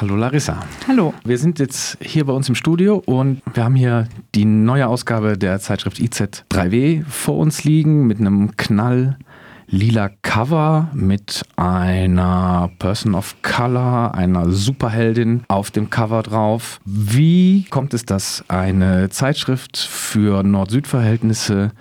[0.00, 0.60] Hallo Larissa.
[0.86, 1.12] Hallo.
[1.24, 5.36] Wir sind jetzt hier bei uns im Studio und wir haben hier die neue Ausgabe
[5.36, 9.18] der Zeitschrift IZ3W vor uns liegen mit einem Knall
[9.66, 16.78] lila Cover mit einer Person of Color, einer Superheldin auf dem Cover drauf.
[16.84, 21.72] Wie kommt es, dass eine Zeitschrift für Nord-Süd-Verhältnisse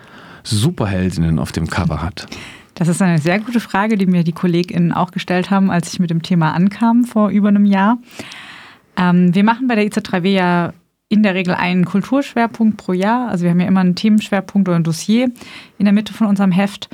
[0.41, 2.25] Superheldinnen auf dem Cover hat?
[2.77, 5.99] Das ist eine sehr gute Frage, die mir die KollegInnen auch gestellt haben, als ich
[5.99, 7.97] mit dem Thema ankam vor über einem Jahr.
[8.95, 10.73] Ähm, wir machen bei der IZ3W ja
[11.09, 13.29] in der Regel einen Kulturschwerpunkt pro Jahr.
[13.29, 15.31] Also wir haben ja immer einen Themenschwerpunkt oder ein Dossier
[15.79, 16.87] in der Mitte von unserem Heft.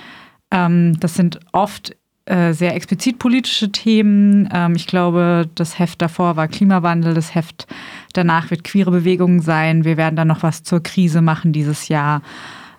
[0.52, 4.48] Ähm, das sind oft äh, sehr explizit politische Themen.
[4.54, 7.68] Ähm, ich glaube, das Heft davor war Klimawandel, das Heft
[8.14, 9.84] danach wird queere Bewegungen sein.
[9.84, 12.22] Wir werden dann noch was zur Krise machen dieses Jahr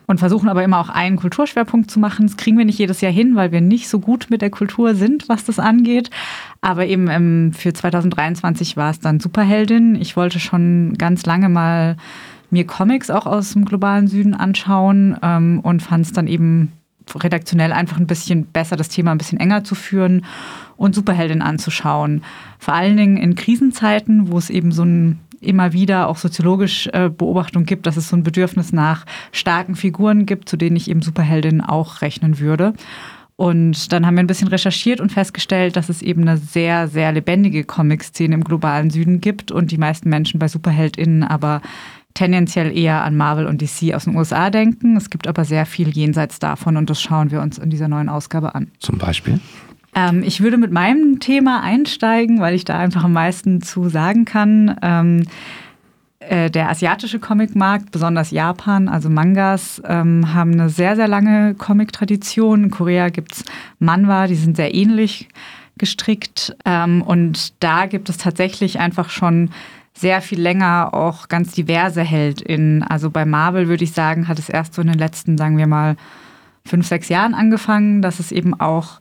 [0.06, 2.26] und versuchen aber immer auch einen Kulturschwerpunkt zu machen.
[2.26, 4.94] Das kriegen wir nicht jedes Jahr hin, weil wir nicht so gut mit der Kultur
[4.94, 6.10] sind, was das angeht.
[6.60, 9.94] Aber eben ähm, für 2023 war es dann Superheldin.
[9.94, 11.96] Ich wollte schon ganz lange mal
[12.50, 16.72] mir Comics auch aus dem globalen Süden anschauen ähm, und fand es dann eben
[17.14, 20.24] redaktionell einfach ein bisschen besser, das Thema ein bisschen enger zu führen
[20.76, 22.22] und Superheldin anzuschauen.
[22.58, 27.10] Vor allen Dingen in Krisenzeiten, wo es eben so ein immer wieder auch soziologisch äh,
[27.10, 31.02] Beobachtung gibt, dass es so ein Bedürfnis nach starken Figuren gibt, zu denen ich eben
[31.02, 32.74] Superheldinnen auch rechnen würde.
[33.36, 37.10] Und dann haben wir ein bisschen recherchiert und festgestellt, dass es eben eine sehr, sehr
[37.10, 41.60] lebendige Comic-Szene im globalen Süden gibt und die meisten Menschen bei SuperheldInnen aber
[42.14, 44.96] tendenziell eher an Marvel und DC aus den USA denken.
[44.96, 48.08] Es gibt aber sehr viel jenseits davon und das schauen wir uns in dieser neuen
[48.08, 48.70] Ausgabe an.
[48.78, 49.40] Zum Beispiel?
[49.94, 54.24] Ähm, ich würde mit meinem Thema einsteigen, weil ich da einfach am meisten zu sagen
[54.24, 54.76] kann.
[54.82, 55.22] Ähm,
[56.28, 62.64] äh, der asiatische Comicmarkt, besonders Japan, also Mangas, ähm, haben eine sehr, sehr lange Comic-Tradition.
[62.64, 63.44] In Korea gibt es
[63.78, 65.28] Manhwa, die sind sehr ähnlich
[65.76, 66.56] gestrickt.
[66.64, 69.50] Ähm, und da gibt es tatsächlich einfach schon
[69.92, 72.82] sehr viel länger auch ganz diverse HeldInnen.
[72.82, 75.66] Also bei Marvel würde ich sagen, hat es erst so in den letzten, sagen wir
[75.66, 75.96] mal,
[76.64, 79.00] fünf, sechs Jahren angefangen, dass es eben auch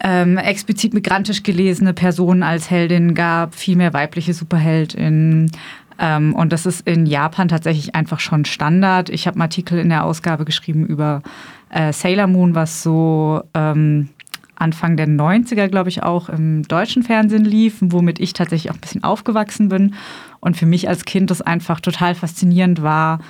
[0.00, 5.50] ähm, explizit migrantisch gelesene Personen als Heldin gab, viel mehr weibliche Superheldinnen.
[5.98, 9.08] Ähm, und das ist in Japan tatsächlich einfach schon Standard.
[9.10, 11.22] Ich habe einen Artikel in der Ausgabe geschrieben über
[11.70, 14.08] äh, Sailor Moon, was so ähm,
[14.56, 18.80] Anfang der 90er, glaube ich, auch im deutschen Fernsehen lief, womit ich tatsächlich auch ein
[18.80, 19.94] bisschen aufgewachsen bin.
[20.40, 23.20] Und für mich als Kind das einfach total faszinierend war,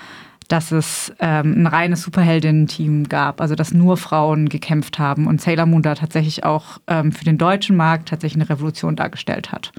[0.48, 5.66] dass es ähm, ein reines Superheldinnen-Team gab, also dass nur Frauen gekämpft haben und Sailor
[5.66, 9.72] Moon da tatsächlich auch ähm, für den deutschen Markt tatsächlich eine Revolution dargestellt hat.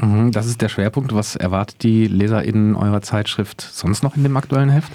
[0.00, 1.14] Mhm, das ist der Schwerpunkt.
[1.14, 4.92] Was erwartet die LeserInnen eurer Zeitschrift sonst noch in dem aktuellen Heft?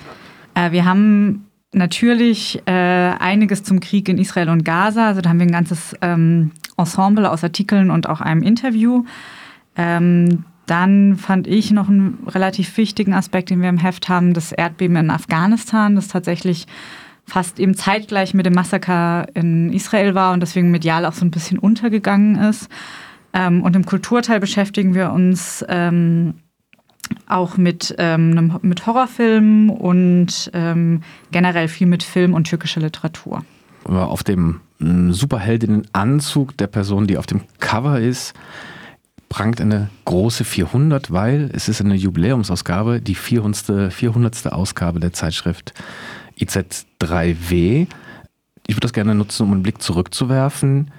[0.55, 5.07] Äh, wir haben natürlich äh, einiges zum Krieg in Israel und Gaza.
[5.07, 9.03] Also da haben wir ein ganzes ähm, Ensemble aus Artikeln und auch einem Interview.
[9.75, 14.51] Ähm, dann fand ich noch einen relativ wichtigen Aspekt, den wir im Heft haben, das
[14.51, 16.67] Erdbeben in Afghanistan, das tatsächlich
[17.25, 21.31] fast eben zeitgleich mit dem Massaker in Israel war und deswegen medial auch so ein
[21.31, 22.69] bisschen untergegangen ist.
[23.33, 26.35] Ähm, und im Kulturteil beschäftigen wir uns ähm,
[27.27, 30.51] auch mit, ähm, mit Horrorfilmen und
[31.31, 33.45] generell viel mit Film und türkischer Literatur.
[33.85, 38.33] Auf dem Superheldinnenanzug der Person, die auf dem Cover ist,
[39.29, 43.91] prangt eine große 400, weil es ist eine Jubiläumsausgabe, die 400.
[43.93, 44.51] 400.
[44.51, 45.73] Ausgabe der Zeitschrift
[46.39, 47.87] IZ3W.
[48.67, 50.91] Ich würde das gerne nutzen, um einen Blick zurückzuwerfen.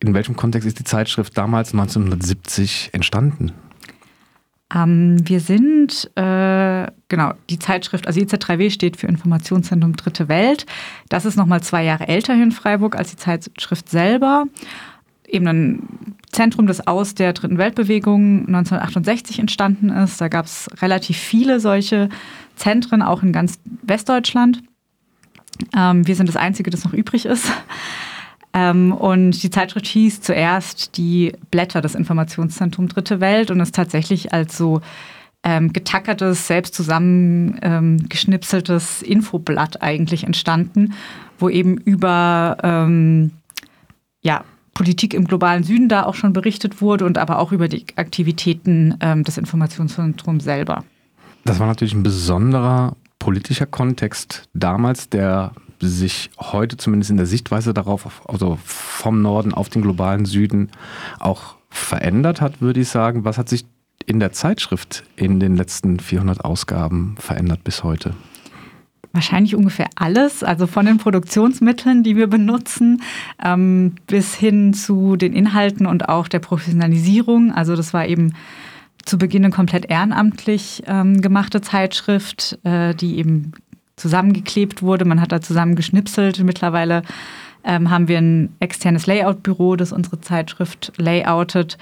[0.00, 3.52] In welchem Kontext ist die Zeitschrift damals 1970 entstanden?
[4.74, 10.66] Ähm, wir sind, äh, genau, die Zeitschrift, also IZ3W steht für Informationszentrum Dritte Welt.
[11.08, 14.44] Das ist nochmal zwei Jahre älter hier in Freiburg als die Zeitschrift selber
[15.28, 15.82] eben ein
[16.30, 20.20] Zentrum, das aus der Dritten Weltbewegung 1968 entstanden ist.
[20.20, 22.08] Da gab es relativ viele solche
[22.56, 24.62] Zentren, auch in ganz Westdeutschland.
[25.76, 27.50] Ähm, wir sind das Einzige, das noch übrig ist.
[28.52, 34.32] Ähm, und die Zeitschrift hieß zuerst die Blätter des Informationszentrums Dritte Welt und ist tatsächlich
[34.32, 34.80] als so
[35.42, 40.94] ähm, getackertes, selbst zusammengeschnipseltes ähm, Infoblatt eigentlich entstanden,
[41.38, 43.32] wo eben über ähm,
[44.22, 44.42] ja,
[44.76, 48.94] Politik im globalen Süden da auch schon berichtet wurde und aber auch über die Aktivitäten
[49.00, 50.84] ähm, des Informationszentrums selber.
[51.46, 57.72] Das war natürlich ein besonderer politischer Kontext damals, der sich heute zumindest in der Sichtweise
[57.72, 60.68] darauf, also vom Norden auf den globalen Süden
[61.20, 63.24] auch verändert hat, würde ich sagen.
[63.24, 63.64] Was hat sich
[64.04, 68.12] in der Zeitschrift in den letzten 400 Ausgaben verändert bis heute?
[69.16, 73.02] Wahrscheinlich ungefähr alles, also von den Produktionsmitteln, die wir benutzen,
[73.42, 77.50] ähm, bis hin zu den Inhalten und auch der Professionalisierung.
[77.50, 78.34] Also das war eben
[79.06, 83.52] zu Beginn eine komplett ehrenamtlich ähm, gemachte Zeitschrift, äh, die eben
[83.96, 85.06] zusammengeklebt wurde.
[85.06, 86.44] Man hat da zusammen geschnipselt.
[86.44, 87.02] Mittlerweile
[87.64, 91.78] ähm, haben wir ein externes Layout-Büro, das unsere Zeitschrift layoutet.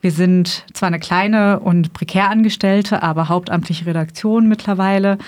[0.00, 5.18] Wir sind zwar eine kleine und prekär Angestellte, aber hauptamtliche Redaktion mittlerweile.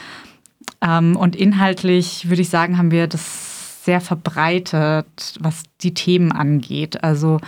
[0.81, 7.03] Ähm, und inhaltlich würde ich sagen, haben wir das sehr verbreitet, was die Themen angeht.
[7.03, 7.39] Also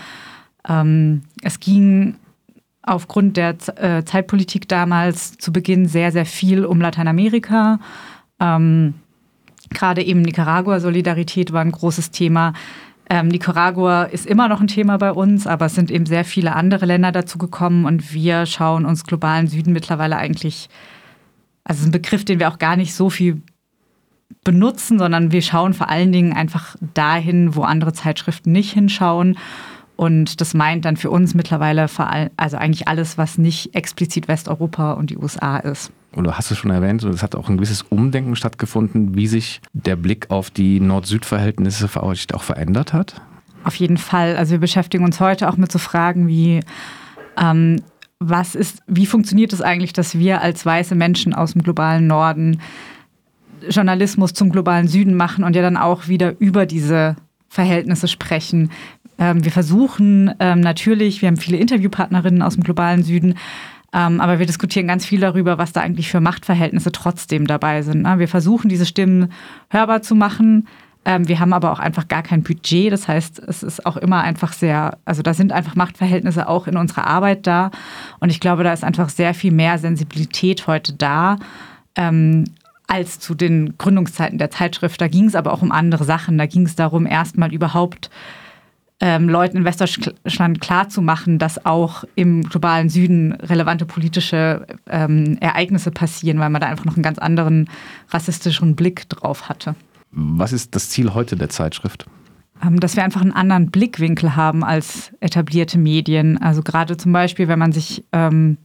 [0.69, 2.17] ähm, es ging
[2.83, 7.79] aufgrund der äh, Zeitpolitik damals zu Beginn sehr, sehr viel um Lateinamerika.
[8.39, 8.95] Ähm,
[9.69, 12.55] Gerade eben Nicaragua-Solidarität war ein großes Thema.
[13.09, 16.57] Ähm, Nicaragua ist immer noch ein Thema bei uns, aber es sind eben sehr viele
[16.57, 20.69] andere Länder dazu gekommen und wir schauen uns globalen Süden mittlerweile eigentlich
[21.71, 23.43] also ein Begriff, den wir auch gar nicht so viel
[24.43, 29.39] benutzen, sondern wir schauen vor allen Dingen einfach dahin, wo andere Zeitschriften nicht hinschauen.
[29.95, 31.87] Und das meint dann für uns mittlerweile
[32.37, 35.93] also eigentlich alles, was nicht explizit Westeuropa und die USA ist.
[36.11, 39.61] Und du hast es schon erwähnt, es hat auch ein gewisses Umdenken stattgefunden, wie sich
[39.73, 43.21] der Blick auf die Nord-Süd-Verhältnisse auch verändert hat?
[43.63, 44.37] Auf jeden Fall.
[44.37, 46.63] Also wir beschäftigen uns heute auch mit so Fragen wie,
[47.41, 47.81] ähm,
[48.21, 52.61] was ist, wie funktioniert es eigentlich, dass wir als weiße Menschen aus dem globalen Norden
[53.69, 57.17] Journalismus zum globalen Süden machen und ja dann auch wieder über diese
[57.49, 58.71] Verhältnisse sprechen.
[59.19, 63.35] Ähm, wir versuchen ähm, natürlich, wir haben viele Interviewpartnerinnen aus dem globalen Süden,
[63.93, 68.03] ähm, aber wir diskutieren ganz viel darüber, was da eigentlich für Machtverhältnisse trotzdem dabei sind.
[68.03, 68.19] Ne?
[68.19, 69.33] Wir versuchen, diese Stimmen
[69.69, 70.69] hörbar zu machen,
[71.05, 72.93] ähm, wir haben aber auch einfach gar kein Budget.
[72.93, 76.77] Das heißt, es ist auch immer einfach sehr, also da sind einfach Machtverhältnisse auch in
[76.77, 77.71] unserer Arbeit da.
[78.19, 81.37] Und ich glaube, da ist einfach sehr viel mehr Sensibilität heute da.
[81.97, 82.45] Ähm,
[82.87, 85.01] als zu den Gründungszeiten der Zeitschrift.
[85.01, 86.39] Da ging es aber auch um andere Sachen.
[86.39, 88.11] Da ging es darum, erstmal überhaupt
[88.99, 96.41] ähm, Leuten in Westdeutschland klarzumachen, dass auch im globalen Süden relevante politische ähm, Ereignisse passieren,
[96.41, 97.71] weil man da einfach noch einen ganz anderen
[98.11, 99.77] rassistischen Blick drauf hatte.
[100.11, 102.07] Was ist das Ziel heute der Zeitschrift?
[102.63, 106.39] Ähm, dass wir einfach einen anderen Blickwinkel haben als etablierte Medien.
[106.39, 108.59] Also gerade zum Beispiel, wenn man sich ähm,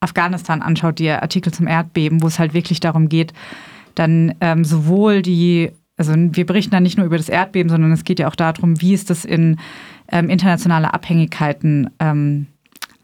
[0.00, 3.32] Afghanistan anschaut, die Artikel zum Erdbeben, wo es halt wirklich darum geht,
[3.94, 8.04] dann ähm, sowohl die, also wir berichten dann nicht nur über das Erdbeben, sondern es
[8.04, 9.58] geht ja auch darum, wie ist das in
[10.10, 12.46] ähm, internationale Abhängigkeiten ähm,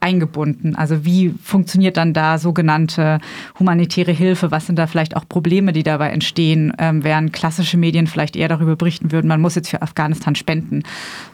[0.00, 0.74] eingebunden?
[0.76, 3.18] Also wie funktioniert dann da sogenannte
[3.58, 4.50] humanitäre Hilfe?
[4.50, 8.48] Was sind da vielleicht auch Probleme, die dabei entstehen, ähm, während klassische Medien vielleicht eher
[8.48, 10.82] darüber berichten würden, man muss jetzt für Afghanistan spenden.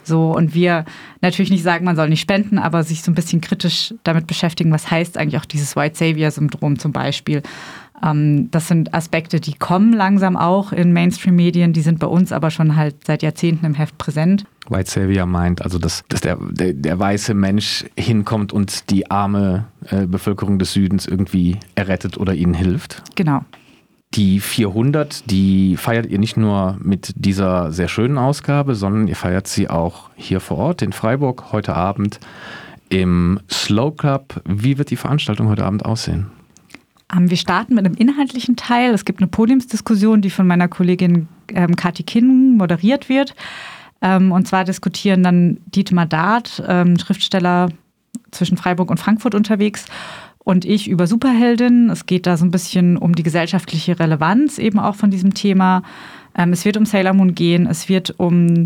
[0.03, 0.85] So und wir
[1.21, 4.71] natürlich nicht sagen, man soll nicht spenden, aber sich so ein bisschen kritisch damit beschäftigen,
[4.71, 7.41] was heißt eigentlich auch dieses White Savior Syndrom zum Beispiel.
[8.03, 12.51] Ähm, das sind Aspekte, die kommen langsam auch in Mainstream-Medien, die sind bei uns aber
[12.51, 14.45] schon halt seit Jahrzehnten im Heft präsent.
[14.69, 19.65] White Savior meint, also dass, dass der, der, der weiße Mensch hinkommt und die arme
[19.89, 23.03] äh, Bevölkerung des Südens irgendwie errettet oder ihnen hilft.
[23.15, 23.41] Genau.
[24.13, 29.47] Die 400, die feiert ihr nicht nur mit dieser sehr schönen Ausgabe, sondern ihr feiert
[29.47, 32.19] sie auch hier vor Ort in Freiburg heute Abend
[32.89, 34.41] im Slow Club.
[34.45, 36.27] Wie wird die Veranstaltung heute Abend aussehen?
[37.13, 38.93] Ähm, wir starten mit einem inhaltlichen Teil.
[38.93, 43.35] Es gibt eine Podiumsdiskussion, die von meiner Kollegin ähm, Kathi Kinn moderiert wird.
[44.01, 47.69] Ähm, und zwar diskutieren dann Dietmar Dart, ähm, Schriftsteller
[48.31, 49.85] zwischen Freiburg und Frankfurt unterwegs,
[50.45, 51.89] und ich über Superheldin.
[51.89, 55.81] Es geht da so ein bisschen um die gesellschaftliche Relevanz eben auch von diesem Thema.
[56.37, 58.65] Ähm, es wird um Sailor Moon gehen, es wird um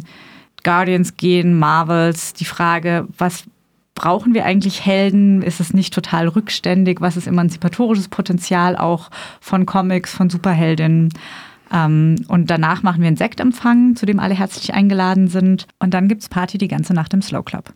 [0.63, 3.45] Guardians gehen, Marvels, die Frage, was
[3.95, 5.41] brauchen wir eigentlich Helden?
[5.41, 6.99] Ist es nicht total rückständig?
[7.01, 9.09] Was ist emanzipatorisches Potenzial auch
[9.39, 11.09] von Comics, von Superheldinnen?
[11.71, 15.67] Ähm, und danach machen wir einen Sektempfang, zu dem alle herzlich eingeladen sind.
[15.79, 17.65] Und dann gibt es Party die ganze Nacht im Slow Club.